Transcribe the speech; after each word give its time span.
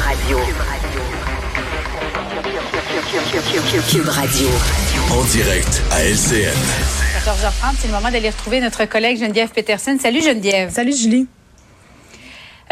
Radio. 0.00 0.38
Cube 3.90 4.08
Radio. 4.08 4.48
En 5.12 5.22
direct 5.24 5.82
à 5.90 6.04
LCN. 6.04 6.54
14h30, 7.18 7.74
c'est 7.78 7.88
le 7.88 7.92
moment 7.92 8.10
d'aller 8.10 8.30
retrouver 8.30 8.60
notre 8.60 8.84
collègue 8.86 9.18
Geneviève 9.18 9.50
Peterson. 9.50 9.96
Salut 10.00 10.22
Geneviève. 10.22 10.70
Salut 10.70 10.96
Julie. 10.96 11.26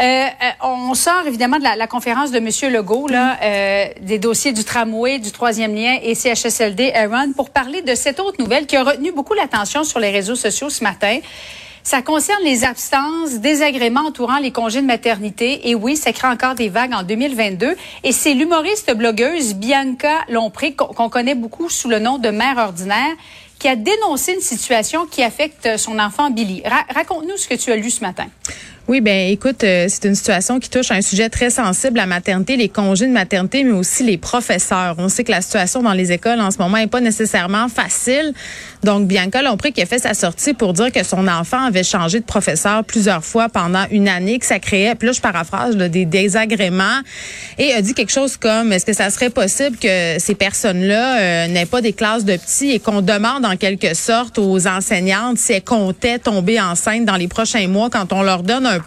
Euh, 0.01 0.03
euh, 0.03 0.27
on 0.63 0.93
sort 0.95 1.27
évidemment 1.27 1.57
de 1.57 1.63
la, 1.63 1.75
la 1.75 1.87
conférence 1.87 2.31
de 2.31 2.37
M. 2.37 2.73
Legault, 2.73 3.07
là, 3.07 3.37
euh, 3.43 3.85
des 4.01 4.17
dossiers 4.17 4.53
du 4.53 4.63
tramway, 4.63 5.19
du 5.19 5.31
troisième 5.31 5.75
lien 5.75 5.97
et 6.01 6.15
CHSLD 6.15 6.91
Aaron 6.93 7.33
pour 7.33 7.49
parler 7.49 7.81
de 7.81 7.95
cette 7.95 8.19
autre 8.19 8.41
nouvelle 8.41 8.65
qui 8.65 8.75
a 8.77 8.83
retenu 8.83 9.11
beaucoup 9.11 9.33
l'attention 9.33 9.83
sur 9.83 9.99
les 9.99 10.09
réseaux 10.09 10.35
sociaux 10.35 10.69
ce 10.69 10.83
matin. 10.83 11.19
Ça 11.89 12.03
concerne 12.03 12.43
les 12.43 12.65
absences, 12.65 13.39
désagréments 13.39 14.01
entourant 14.05 14.37
les 14.37 14.51
congés 14.51 14.79
de 14.79 14.85
maternité. 14.85 15.69
Et 15.69 15.73
oui, 15.73 15.97
ça 15.97 16.13
crée 16.13 16.27
encore 16.27 16.53
des 16.53 16.69
vagues 16.69 16.93
en 16.93 17.01
2022. 17.01 17.75
Et 18.03 18.11
c'est 18.11 18.35
l'humoriste 18.35 18.95
blogueuse 18.95 19.55
Bianca 19.55 20.19
Lompré, 20.29 20.73
qu'on 20.75 21.09
connaît 21.09 21.33
beaucoup 21.33 21.67
sous 21.67 21.89
le 21.89 21.97
nom 21.97 22.19
de 22.19 22.29
mère 22.29 22.59
ordinaire, 22.59 23.15
qui 23.57 23.67
a 23.67 23.75
dénoncé 23.75 24.33
une 24.35 24.39
situation 24.39 25.07
qui 25.07 25.23
affecte 25.23 25.77
son 25.77 25.97
enfant 25.97 26.29
Billy. 26.29 26.61
Ra- 26.63 26.85
Raconte-nous 26.93 27.37
ce 27.37 27.47
que 27.47 27.55
tu 27.55 27.71
as 27.71 27.75
lu 27.75 27.89
ce 27.89 28.01
matin. 28.01 28.27
Oui, 28.89 29.01
ben 29.01 29.29
écoute, 29.29 29.63
euh, 29.63 29.85
c'est 29.87 30.05
une 30.05 30.15
situation 30.15 30.59
qui 30.59 30.67
touche 30.67 30.89
à 30.89 30.95
un 30.95 31.03
sujet 31.03 31.29
très 31.29 31.51
sensible, 31.51 31.97
la 31.97 32.07
maternité, 32.07 32.57
les 32.57 32.69
congés 32.69 33.05
de 33.05 33.11
maternité, 33.11 33.63
mais 33.63 33.73
aussi 33.73 34.03
les 34.03 34.17
professeurs. 34.17 34.95
On 34.97 35.09
sait 35.09 35.23
que 35.23 35.29
la 35.29 35.41
situation 35.41 35.83
dans 35.83 35.93
les 35.93 36.11
écoles 36.11 36.41
en 36.41 36.49
ce 36.49 36.57
moment 36.57 36.77
est 36.77 36.87
pas 36.87 36.99
nécessairement 36.99 37.69
facile. 37.69 38.33
Donc, 38.83 39.05
Bianca 39.05 39.43
Lompré 39.43 39.73
qui 39.73 39.83
a 39.83 39.85
fait 39.85 39.99
sa 39.99 40.15
sortie 40.15 40.55
pour 40.55 40.73
dire 40.73 40.91
que 40.91 41.03
son 41.03 41.27
enfant 41.27 41.65
avait 41.65 41.83
changé 41.83 42.19
de 42.19 42.25
professeur 42.25 42.83
plusieurs 42.83 43.23
fois 43.23 43.47
pendant 43.47 43.85
une 43.91 44.07
année, 44.07 44.39
que 44.39 44.45
ça 44.47 44.57
créait, 44.57 44.95
puis 44.95 45.05
là, 45.05 45.11
je 45.11 45.21
paraphrase, 45.21 45.77
là, 45.77 45.87
des 45.87 46.05
désagréments, 46.05 47.01
et 47.59 47.73
a 47.73 47.83
dit 47.83 47.93
quelque 47.93 48.11
chose 48.11 48.37
comme, 48.37 48.73
est-ce 48.73 48.87
que 48.87 48.93
ça 48.93 49.11
serait 49.11 49.29
possible 49.29 49.77
que 49.77 50.17
ces 50.17 50.33
personnes-là 50.33 51.19
euh, 51.19 51.47
n'aient 51.47 51.67
pas 51.67 51.81
des 51.81 51.93
classes 51.93 52.25
de 52.25 52.35
petits 52.35 52.71
et 52.71 52.79
qu'on 52.79 53.01
demande 53.01 53.45
en 53.45 53.55
quelque 53.55 53.93
sorte 53.93 54.39
aux 54.39 54.65
enseignantes 54.65 55.37
si 55.37 55.53
elles 55.53 55.63
comptaient 55.63 56.17
tomber 56.17 56.59
enceinte 56.59 57.05
dans 57.05 57.17
les 57.17 57.27
prochains 57.27 57.67
mois 57.67 57.91
quand 57.91 58.13
on 58.13 58.23
leur 58.23 58.41
donne 58.41 58.65
un 58.65 58.78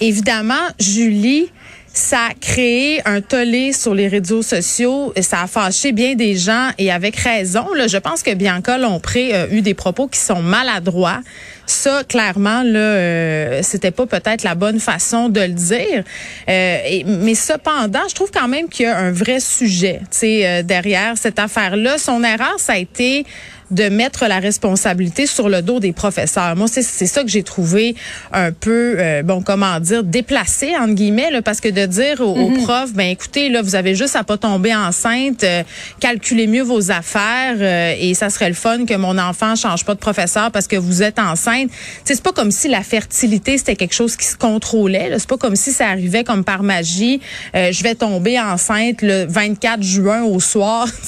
Évidemment, 0.00 0.54
Julie, 0.80 1.50
ça 1.94 2.28
a 2.30 2.34
créé 2.34 3.06
un 3.06 3.20
tollé 3.20 3.72
sur 3.72 3.94
les 3.94 4.08
réseaux 4.08 4.42
sociaux. 4.42 5.12
Ça 5.20 5.42
a 5.42 5.46
fâché 5.46 5.92
bien 5.92 6.14
des 6.14 6.36
gens 6.36 6.70
et 6.78 6.90
avec 6.90 7.16
raison. 7.16 7.66
Je 7.86 7.98
pense 7.98 8.22
que 8.22 8.34
Bianca 8.34 8.78
Lompré 8.78 9.34
a 9.34 9.48
eu 9.48 9.60
des 9.60 9.74
propos 9.74 10.08
qui 10.08 10.18
sont 10.18 10.42
maladroits. 10.42 11.20
Ça, 11.66 12.02
clairement, 12.04 12.62
là, 12.62 12.78
euh, 12.78 13.60
c'était 13.62 13.90
pas 13.90 14.06
peut-être 14.06 14.42
la 14.42 14.54
bonne 14.54 14.80
façon 14.80 15.28
de 15.28 15.40
le 15.40 15.48
dire. 15.48 16.02
Euh, 16.48 17.02
mais 17.06 17.34
cependant, 17.34 18.00
je 18.08 18.14
trouve 18.14 18.30
quand 18.30 18.48
même 18.48 18.68
qu'il 18.68 18.86
y 18.86 18.88
a 18.88 18.98
un 18.98 19.12
vrai 19.12 19.38
sujet, 19.38 20.00
euh, 20.24 20.62
derrière 20.62 21.16
cette 21.16 21.38
affaire-là. 21.38 21.98
Son 21.98 22.24
erreur, 22.24 22.54
ça 22.58 22.72
a 22.72 22.78
été 22.78 23.24
de 23.72 23.88
mettre 23.88 24.26
la 24.26 24.38
responsabilité 24.38 25.26
sur 25.26 25.48
le 25.48 25.62
dos 25.62 25.80
des 25.80 25.92
professeurs. 25.92 26.54
Moi, 26.56 26.68
c'est 26.68 26.82
c'est 26.82 27.06
ça 27.06 27.22
que 27.22 27.28
j'ai 27.28 27.42
trouvé 27.42 27.94
un 28.32 28.52
peu, 28.52 28.96
euh, 28.98 29.22
bon, 29.22 29.42
comment 29.42 29.80
dire, 29.80 30.04
déplacé 30.04 30.72
entre 30.76 30.94
guillemets, 30.94 31.30
là, 31.30 31.42
parce 31.42 31.60
que 31.60 31.68
de 31.68 31.86
dire 31.86 32.20
aux, 32.20 32.34
aux 32.34 32.50
profs, 32.62 32.92
ben 32.92 33.08
écoutez, 33.08 33.48
là, 33.48 33.62
vous 33.62 33.74
avez 33.74 33.94
juste 33.94 34.14
à 34.14 34.24
pas 34.24 34.36
tomber 34.36 34.74
enceinte, 34.74 35.42
euh, 35.44 35.62
calculez 36.00 36.46
mieux 36.46 36.62
vos 36.62 36.90
affaires 36.90 37.56
euh, 37.58 37.94
et 37.98 38.14
ça 38.14 38.30
serait 38.30 38.48
le 38.48 38.54
fun 38.54 38.84
que 38.84 38.94
mon 38.94 39.18
enfant 39.18 39.56
change 39.56 39.84
pas 39.84 39.94
de 39.94 39.98
professeur 40.00 40.50
parce 40.50 40.66
que 40.66 40.76
vous 40.76 41.02
êtes 41.02 41.18
enceinte. 41.18 41.70
C'est 42.04 42.22
pas 42.22 42.32
comme 42.32 42.50
si 42.50 42.68
la 42.68 42.82
fertilité 42.82 43.58
c'était 43.58 43.76
quelque 43.76 43.94
chose 43.94 44.16
qui 44.16 44.26
se 44.26 44.36
contrôlait. 44.36 45.08
là. 45.08 45.18
C'est 45.18 45.28
pas 45.28 45.36
comme 45.36 45.56
si 45.56 45.72
ça 45.72 45.88
arrivait 45.88 46.24
comme 46.24 46.44
par 46.44 46.62
magie. 46.62 47.20
Euh, 47.54 47.72
je 47.72 47.82
vais 47.82 47.94
tomber 47.94 48.38
enceinte 48.38 49.02
le 49.02 49.26
24 49.26 49.82
juin 49.82 50.22
au 50.22 50.40
soir, 50.40 50.86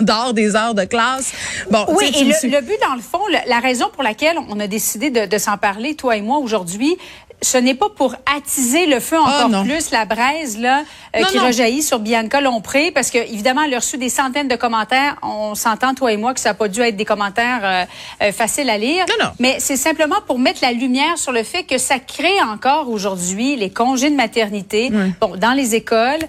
dehors 0.04 0.32
des 0.34 0.56
heures 0.56 0.74
de 0.74 0.84
classe. 0.84 1.32
Bon, 1.70 1.84
Oui, 1.88 2.10
et 2.14 2.24
le, 2.24 2.32
suis- 2.34 2.48
le 2.50 2.60
but, 2.60 2.78
dans 2.86 2.94
le 2.94 3.00
fond, 3.02 3.20
le- 3.28 3.48
la 3.48 3.58
raison 3.60 3.86
pour 3.92 4.02
laquelle 4.02 4.36
on 4.48 4.58
a 4.60 4.66
décidé 4.66 5.10
de, 5.10 5.26
de 5.26 5.38
s'en 5.38 5.56
parler, 5.58 5.94
toi 5.94 6.16
et 6.16 6.22
moi, 6.22 6.38
aujourd'hui, 6.38 6.96
ce 7.42 7.56
n'est 7.56 7.74
pas 7.74 7.88
pour 7.88 8.14
attiser 8.36 8.84
le 8.84 9.00
feu 9.00 9.18
encore 9.18 9.32
Ah, 9.46 9.48
non. 9.48 9.64
plus, 9.64 9.90
la 9.92 10.04
braise 10.04 10.58
là 10.58 10.82
euh, 11.16 11.20
Non, 11.22 11.26
qui 11.28 11.38
non. 11.38 11.46
rejaillit 11.46 11.82
sur 11.82 11.98
Bianca 11.98 12.38
Lompré, 12.42 12.90
parce 12.90 13.10
que 13.10 13.16
évidemment, 13.16 13.62
elle 13.62 13.72
a 13.72 13.78
reçu 13.78 13.96
des 13.96 14.10
centaines 14.10 14.46
de 14.48 14.56
commentaires. 14.56 15.16
On 15.22 15.54
s'entend, 15.54 15.94
toi 15.94 16.12
et 16.12 16.18
moi, 16.18 16.34
que 16.34 16.40
ça 16.40 16.50
n'a 16.50 16.54
pas 16.54 16.68
dû 16.68 16.82
être 16.82 16.96
des 16.98 17.06
commentaires 17.06 17.60
euh, 17.64 17.84
euh, 18.26 18.32
faciles 18.32 18.68
à 18.68 18.76
lire. 18.76 19.06
Non, 19.08 19.24
non. 19.28 19.30
Mais 19.38 19.56
c'est 19.58 19.78
simplement 19.78 20.16
pour 20.26 20.38
mettre 20.38 20.58
la 20.60 20.72
lumière 20.72 21.16
sur 21.16 21.32
le 21.32 21.42
fait 21.42 21.62
que 21.62 21.78
ça 21.78 21.98
crée 21.98 22.42
encore 22.42 22.90
aujourd'hui 22.90 23.56
les 23.56 23.70
congés 23.70 24.10
de 24.10 24.16
maternité, 24.16 24.90
bon, 25.18 25.34
dans 25.36 25.52
les 25.52 25.74
écoles, 25.74 26.20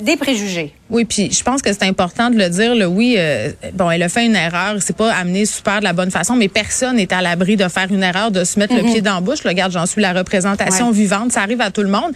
des 0.00 0.16
préjugés. 0.16 0.72
Oui, 0.90 1.04
puis 1.04 1.30
je 1.30 1.42
pense 1.44 1.62
que 1.62 1.70
c'est 1.72 1.84
important 1.84 2.30
de 2.30 2.36
le 2.36 2.48
dire. 2.48 2.74
Là, 2.74 2.88
oui, 2.88 3.14
euh, 3.16 3.52
bon, 3.74 3.90
elle 3.90 4.02
a 4.02 4.08
fait 4.08 4.26
une 4.26 4.34
erreur. 4.34 4.76
C'est 4.80 4.96
pas 4.96 5.12
amené 5.14 5.44
super 5.46 5.78
de 5.78 5.84
la 5.84 5.92
bonne 5.92 6.10
façon, 6.10 6.34
mais 6.34 6.48
personne 6.48 6.96
n'est 6.96 7.12
à 7.12 7.20
l'abri 7.22 7.56
de 7.56 7.68
faire 7.68 7.86
une 7.90 8.02
erreur, 8.02 8.30
de 8.32 8.42
se 8.42 8.58
mettre 8.58 8.74
le 8.74 8.82
pied 8.82 9.02
dans 9.02 9.14
la 9.16 9.20
bouche. 9.20 9.44
Là, 9.44 9.50
regarde, 9.50 9.70
j'en 9.70 9.86
suis 9.86 10.00
la 10.02 10.12
représentation 10.12 10.88
Ouais. 10.88 10.94
vivante. 10.94 11.30
Ça 11.30 11.42
arrive 11.42 11.60
à 11.60 11.70
tout 11.70 11.82
le 11.82 11.90
monde. 11.90 12.12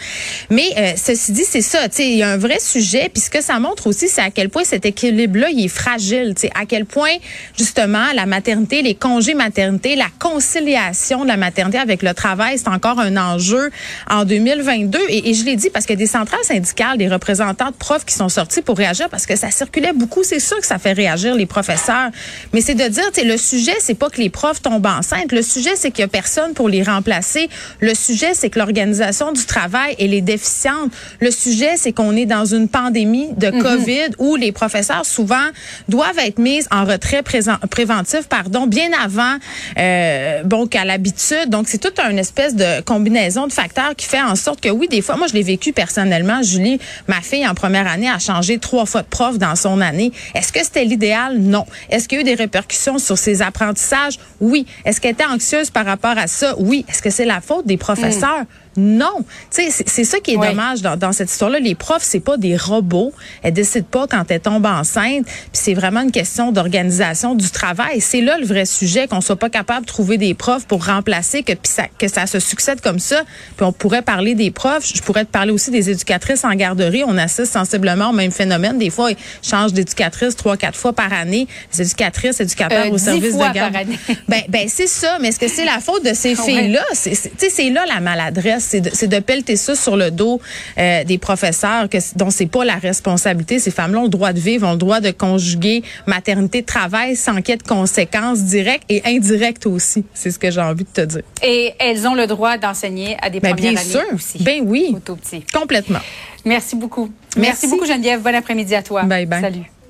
Mais 0.51 0.65
euh, 0.77 0.93
ceci 0.97 1.33
dit, 1.33 1.45
c'est 1.45 1.61
ça. 1.61 1.89
Tu 1.89 1.97
sais, 1.97 2.11
il 2.11 2.17
y 2.17 2.23
a 2.25 2.31
un 2.31 2.37
vrai 2.39 2.59
sujet. 2.59 3.11
Puis 3.13 3.23
ce 3.23 3.31
que 3.31 3.43
ça 3.43 3.61
montre 3.61 3.87
aussi, 3.87 4.09
c'est 4.09 4.23
à 4.23 4.31
quel 4.31 4.49
point 4.49 4.65
cet 4.65 4.85
équilibre-là, 4.87 5.51
il 5.51 5.67
est 5.67 5.69
fragile. 5.69 6.33
Tu 6.35 6.43
sais, 6.49 6.51
à 6.61 6.67
quel 6.67 6.85
point 6.87 7.15
justement 7.57 8.07
la 8.15 8.27
maternité, 8.27 8.83
les 8.83 8.95
congés 8.97 9.35
maternité, 9.35 9.95
la 9.95 10.09
conciliation 10.19 11.23
de 11.23 11.29
la 11.29 11.37
maternité 11.37 11.79
avec 11.79 12.03
le 12.03 12.15
travail, 12.15 12.59
c'est 12.59 12.69
encore 12.69 12.99
un 12.99 13.17
enjeu 13.17 13.71
en 14.11 14.25
2022. 14.25 14.99
Et, 15.09 15.31
et 15.31 15.35
je 15.35 15.45
l'ai 15.45 15.55
dit 15.57 15.71
parce 15.71 15.87
a 15.89 15.95
des 15.95 16.07
centrales 16.07 16.43
syndicales, 16.45 16.99
des 16.99 17.09
représentants 17.09 17.52
de 17.71 17.77
profs 17.77 18.05
qui 18.05 18.15
sont 18.15 18.29
sortis 18.29 18.63
pour 18.63 18.77
réagir 18.77 19.09
parce 19.09 19.27
que 19.27 19.37
ça 19.37 19.51
circulait 19.51 19.93
beaucoup. 19.93 20.23
C'est 20.25 20.41
sûr 20.41 20.61
que 20.61 20.67
ça 20.67 20.79
fait 20.79 20.93
réagir 20.93 21.35
les 21.35 21.47
professeurs. 21.47 22.11
Mais 22.53 22.61
c'est 22.61 22.75
de 22.75 22.89
dire, 22.89 23.05
le 23.25 23.37
sujet, 23.37 23.75
c'est 23.81 23.95
pas 23.95 24.11
que 24.11 24.21
les 24.21 24.31
profs 24.31 24.63
tombent 24.63 24.87
enceintes. 24.87 25.33
Le 25.33 25.43
sujet, 25.43 25.77
c'est 25.77 25.91
qu'il 25.91 26.01
y 26.01 26.05
a 26.05 26.09
personne 26.09 26.55
pour 26.55 26.69
les 26.69 26.83
remplacer. 26.83 27.49
Le 27.81 27.95
sujet, 27.95 28.33
c'est 28.35 28.51
que 28.51 28.59
l'organisation 28.59 29.33
du 29.33 29.45
travail, 29.45 29.95
elle 29.99 30.15
est 30.15 30.21
déficiente. 30.21 30.91
Le 31.21 31.31
sujet, 31.31 31.77
c'est 31.77 31.93
qu'on 31.93 32.17
est 32.17 32.27
dans 32.27 32.45
une 32.45 32.69
pandémie 32.69 33.29
de 33.37 33.51
COVID 33.51 34.17
où 34.19 34.37
les 34.37 34.53
professeurs, 34.53 35.07
souvent, 35.07 35.47
doivent 35.89 36.19
être 36.19 36.39
mis 36.39 36.63
en 36.71 36.85
retrait 36.85 37.23
présent- 37.23 37.59
préventif, 37.71 38.29
pardon, 38.29 38.67
bien 38.67 38.91
avant, 39.03 39.37
euh, 39.79 40.43
bon, 40.45 40.67
qu'à 40.67 40.85
l'habitude. 40.85 41.49
Donc, 41.49 41.67
c'est 41.69 41.79
toute 41.79 41.99
une 42.01 42.19
espèce 42.19 42.55
de 42.55 42.81
combinaison 42.83 43.47
de 43.47 43.53
facteurs 43.53 43.95
qui 43.97 44.07
fait 44.07 44.23
en 44.23 44.35
sorte 44.37 44.61
que, 44.61 44.69
oui, 44.69 44.89
des 44.89 45.03
fois, 45.03 45.17
moi, 45.17 45.27
je 45.27 45.35
l'ai 45.35 45.43
vécu 45.43 45.73
personnellement. 45.73 46.43
Julie, 46.43 46.79
ma 47.09 47.21
fille, 47.21 47.42
en 47.47 47.55
première 47.55 47.87
année, 47.87 48.09
a 48.09 48.19
changé 48.19 48.59
trois 48.59 48.87
fois 48.87 49.03
de 49.03 49.07
prof 49.07 49.39
dans 49.39 49.57
son 49.57 49.81
année. 49.81 50.13
Est-ce 50.35 50.53
que 50.53 50.63
c'était 50.63 50.85
l'idéal? 50.85 51.39
Non. 51.39 51.67
Est-ce 51.91 52.09
qu'il 52.09 52.17
y 52.17 52.21
a 52.21 52.23
eu 52.23 52.25
des 52.25 52.35
répercussions 52.35 52.99
sur 52.99 53.19
ses 53.19 53.43
apprentissages? 53.43 54.19
Oui. 54.41 54.67
Est-ce 54.85 55.01
qu'elle 55.01 55.13
était 55.13 55.25
anxieuse 55.25 55.71
par 55.71 55.85
rapport 55.85 56.17
à 56.17 56.27
ça? 56.27 56.55
Oui. 56.59 56.85
Est-ce 56.89 57.03
que 57.03 57.11
c'est 57.11 57.25
la 57.25 57.41
faute 57.41 57.67
des 57.67 57.77
professeurs? 57.77 58.45
Non. 58.77 59.25
C'est- 59.51 59.71
ça 60.05 60.19
qui 60.21 60.33
est 60.33 60.37
dommage 60.37 60.83
dans, 60.83 60.97
dans 60.97 61.13
cette 61.13 61.31
histoire-là. 61.31 61.59
Les 61.61 61.75
profs, 61.75 62.03
c'est 62.03 62.21
pas 62.21 62.37
des 62.37 62.57
robots. 62.57 63.13
Elles 63.43 63.53
décident 63.53 63.87
pas 63.91 64.07
quand 64.07 64.31
elles 64.31 64.41
tombent 64.41 64.67
enceintes. 64.67 65.25
Puis 65.27 65.35
c'est 65.53 65.75
vraiment 65.75 66.01
une 66.01 66.11
question 66.11 66.53
d'organisation 66.53 67.35
du 67.35 67.51
travail. 67.51 68.01
C'est 68.01 68.21
là 68.21 68.39
le 68.39 68.47
vrai 68.47 68.65
sujet, 68.65 69.07
qu'on 69.09 69.21
soit 69.21 69.37
pas 69.37 69.51
capable 69.51 69.83
de 69.83 69.87
trouver 69.87 70.17
des 70.19 70.35
profs 70.35 70.67
pour 70.67 70.87
remplacer, 70.87 71.43
que, 71.43 71.53
ça, 71.63 71.85
que 71.99 72.09
ça 72.09 72.27
se 72.27 72.41
succède 72.41 72.81
comme 72.81 72.99
ça. 72.99 73.23
Puis 73.57 73.65
on 73.67 73.73
pourrait 73.73 74.03
parler 74.03 74.35
des 74.35 74.51
profs. 74.51 74.91
Je 74.95 75.01
pourrais 75.03 75.25
te 75.25 75.31
parler 75.31 75.53
aussi 75.53 75.71
des 75.71 75.91
éducatrices 75.91 76.45
en 76.45 76.55
garderie. 76.55 77.05
On 77.07 77.19
assiste 77.19 77.53
sensiblement 77.53 78.11
au 78.11 78.13
même 78.15 78.33
phénomène. 78.33 78.79
Des 78.79 78.91
fois, 78.91 79.11
ils 79.11 79.17
changent 79.49 79.73
d'éducatrice 79.73 80.35
trois, 80.37 80.57
quatre 80.57 80.77
fois 80.79 80.93
par 80.93 81.13
année. 81.13 81.47
Les 81.75 81.83
éducatrices, 81.83 82.41
éducateurs 82.41 82.87
Euh, 82.87 82.91
au 82.91 82.99
service 82.99 83.35
fois 83.35 83.51
de 83.51 83.55
garde. 83.55 83.73
par 83.73 83.83
année. 83.83 83.99
Ben, 84.29 84.43
ben 84.49 84.67
c'est 84.69 84.87
ça. 84.87 85.19
Mais 85.21 85.29
est-ce 85.29 85.39
que 85.39 85.49
c'est 85.49 85.65
la 85.65 85.79
faute 85.81 86.05
de 86.05 86.15
ces 86.15 86.31
Ouais. 86.39 86.45
filles-là? 86.45 86.85
C'est 86.95 87.71
là 87.71 87.85
la 87.87 88.01
maladresse. 88.01 88.62
C'est 88.63 88.81
de, 88.81 89.07
de 89.17 89.21
pelleter 89.21 89.57
ça 89.57 89.75
sur 89.75 89.97
le 89.97 90.11
dos 90.11 90.41
euh, 90.79 91.05
des 91.05 91.19
professeurs 91.19 91.89
que, 91.89 91.99
dont 92.17 92.31
c'est 92.31 92.47
pas 92.47 92.65
la 92.65 92.77
responsabilité. 92.77 93.59
Ces 93.59 93.71
femmes-là 93.71 94.01
ont 94.01 94.05
le 94.05 94.09
droit 94.09 94.33
de 94.33 94.41
vivre, 94.41 94.67
ont 94.67 94.73
le 94.73 94.79
droit 94.79 95.01
de 95.01 95.11
conjuguer 95.11 95.83
maternité, 96.07 96.63
travail 96.63 97.17
sans 97.17 97.37
qu'il 97.37 97.51
y 97.51 97.53
ait 97.53 97.57
de 97.57 97.63
conséquences 97.63 98.43
directes 98.43 98.85
et 98.89 99.03
indirectes 99.05 99.67
aussi. 99.67 100.05
C'est 100.15 100.31
ce 100.31 100.39
que 100.39 100.51
j'ai 100.51 100.61
envie 100.61 100.85
de 100.85 100.89
te 100.91 101.01
dire. 101.03 101.23
Et 101.43 101.73
elles 101.79 102.07
ont 102.07 102.15
le 102.15 102.27
droit 102.27 102.57
d'enseigner 102.59 103.17
à 103.21 103.31
des 103.31 103.41
Ben, 103.41 103.55
premières 103.55 103.73
bien 103.73 103.81
années 103.81 103.91
sûr. 103.91 104.05
aussi. 104.15 104.43
Ben 104.43 104.61
oui. 104.65 104.93
Au 104.95 104.99
tout 105.01 105.17
petit. 105.17 105.45
Complètement. 105.53 106.01
Merci 106.45 106.77
beaucoup. 106.77 107.11
Merci. 107.37 107.67
Merci 107.67 107.67
beaucoup, 107.69 107.87
Geneviève. 107.87 108.21
Bon 108.23 108.35
après-midi 108.35 108.75
à 108.75 108.83
toi. 108.83 109.03
Bye 109.05 109.27
bye. 109.27 109.41
Salut. 109.41 109.82